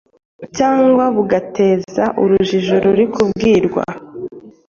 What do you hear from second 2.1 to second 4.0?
urujijo uri kubwirwa